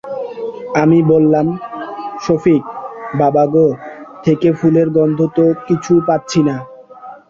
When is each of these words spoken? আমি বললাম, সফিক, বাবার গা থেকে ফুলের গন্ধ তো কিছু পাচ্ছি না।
আমি 0.75 0.99
বললাম, 1.03 1.47
সফিক, 2.21 2.63
বাবার 3.19 3.47
গা 3.53 3.65
থেকে 4.23 4.49
ফুলের 4.53 4.87
গন্ধ 4.89 5.19
তো 5.35 5.45
কিছু 5.67 5.93
পাচ্ছি 6.07 6.39
না। 6.43 6.55